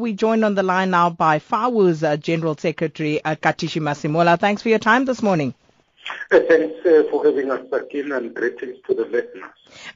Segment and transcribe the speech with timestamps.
[0.00, 4.40] We joined on the line now by FAWU's uh, General Secretary, uh, Katishi Masemola.
[4.40, 5.52] Thanks for your time this morning.
[6.32, 9.50] Uh, thanks uh, for having us back in and greetings to the listeners.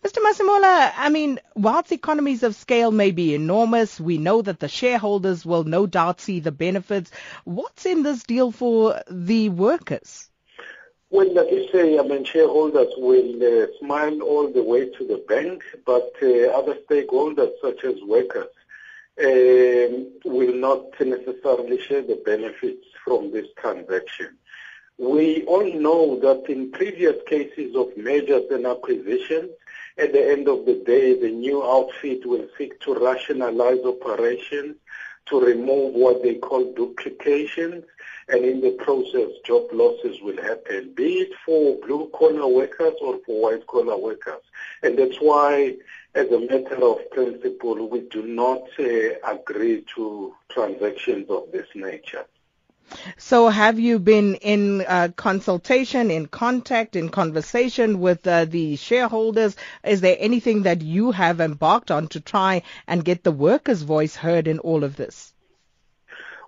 [0.05, 0.19] Mr.
[0.19, 5.47] Masemola, I mean, whilst economies of scale may be enormous, we know that the shareholders
[5.47, 7.11] will no doubt see the benefits.
[7.45, 10.29] What's in this deal for the workers?
[11.09, 15.25] Well, like you say, I mean, shareholders will uh, smile all the way to the
[15.27, 18.49] bank, but uh, other stakeholders such as workers
[19.17, 24.37] Um, will not necessarily share the benefits from this transaction.
[24.99, 29.51] We all know that in previous cases of mergers and acquisitions,
[29.99, 34.77] at the end of the day, the new outfit will seek to rationalize operations,
[35.27, 37.85] to remove what they call duplications,
[38.29, 43.43] and in the process, job losses will happen, be it for blue-collar workers or for
[43.43, 44.43] white-collar workers.
[44.83, 45.77] And that's why,
[46.15, 48.85] as a matter of principle, we do not uh,
[49.27, 52.25] agree to transactions of this nature.
[53.17, 59.57] So have you been in uh, consultation, in contact, in conversation with uh, the shareholders?
[59.85, 64.17] Is there anything that you have embarked on to try and get the workers' voice
[64.17, 65.33] heard in all of this?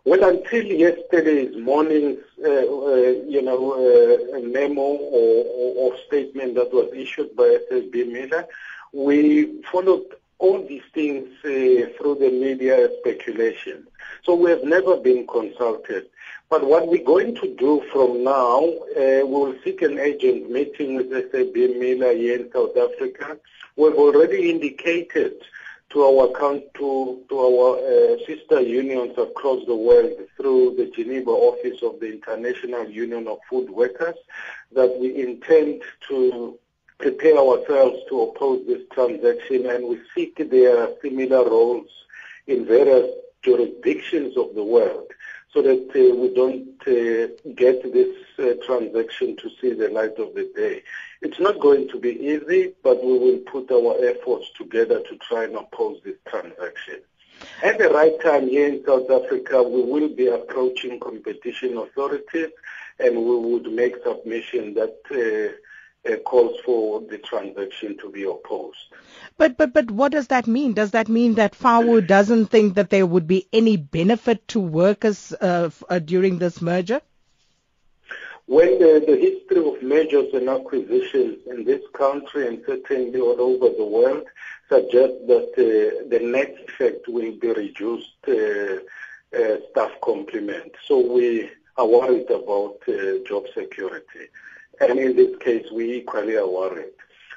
[0.05, 2.95] Well, until yesterday's morning's, uh, uh,
[3.27, 5.45] you know, uh, memo or,
[5.77, 8.47] or, statement that was issued by SABMiller,
[8.93, 13.87] we followed all these things uh, through the media speculation.
[14.25, 16.07] So we have never been consulted.
[16.49, 21.11] But what we're going to do from now, uh, we'll seek an agent meeting with
[21.11, 23.39] SABMiller here in South Africa.
[23.77, 25.35] We've already indicated
[25.91, 26.29] to our
[26.77, 32.13] to, to our uh, sister unions across the world through the Geneva office of the
[32.13, 34.17] International Union of Food Workers
[34.73, 36.59] that we intend to
[36.99, 41.89] prepare ourselves to oppose this transaction and we seek their similar roles
[42.47, 43.11] in various
[43.43, 45.07] jurisdictions of the world
[45.53, 50.35] so that uh, we don't uh, get this uh, transaction to see the light of
[50.35, 50.83] the day.
[51.23, 55.45] It's not going to be easy, but we will put our efforts together to try
[55.45, 57.01] and oppose this transaction.
[57.63, 62.51] At the right time here in South Africa, we will be approaching competition authorities
[62.99, 64.97] and we would make submission that
[66.09, 68.79] uh, calls for the transaction to be opposed.
[69.37, 70.73] But but but what does that mean?
[70.73, 75.33] Does that mean that FAWU doesn't think that there would be any benefit to workers
[75.33, 77.01] uh, uh, during this merger?
[78.47, 83.75] When the, the history of mergers and acquisitions in this country and certainly all over
[83.77, 84.25] the world
[84.69, 88.77] suggests that uh, the net effect will be reduced uh,
[89.37, 90.73] uh, staff complement.
[90.87, 94.27] So we are worried about uh, job security.
[94.81, 96.93] And in this case, we equally are worried.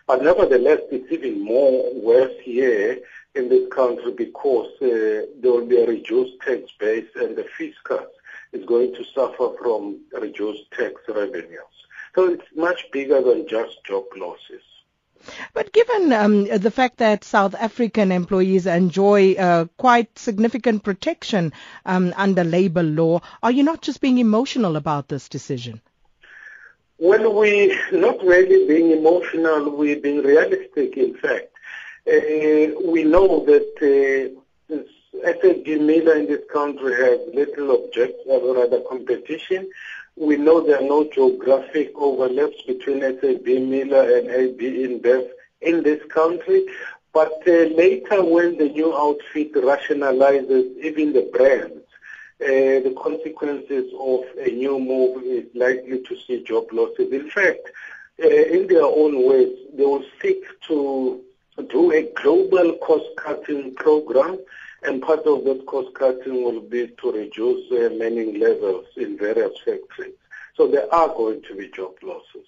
[0.08, 3.00] But nevertheless, it's even more worse here
[3.36, 8.08] in this country because uh, there will be a reduced tax base and the fiscal
[8.52, 11.76] is going to suffer from reduced tax revenues.
[12.16, 14.64] So it's much bigger than just job losses.
[15.54, 21.54] But given um, the fact that South African employees enjoy uh, quite significant protection
[21.86, 25.82] um, under labor law, are you not just being emotional about this decision?
[26.98, 31.48] Well, we're not really being emotional, we're being realistic, in fact.
[32.06, 34.36] Uh, we know that
[34.72, 34.76] uh,
[35.24, 39.70] SABMiller in this country has little object rather competition.
[40.20, 45.30] We know there are no geographic overlaps between SABMiller and AB InBev
[45.62, 46.66] in this country.
[47.14, 51.86] But uh, later when the new outfit rationalizes even the brands,
[52.42, 57.14] uh, the consequences of a new move is likely to see job losses.
[57.14, 57.72] In fact,
[58.22, 61.22] uh, in their own ways, they will seek to
[61.70, 64.38] do a global cost-cutting program
[64.84, 69.58] and part of that cost cutting will be to reduce uh, manning levels in various
[69.60, 70.16] factories.
[70.56, 72.48] So there are going to be job losses.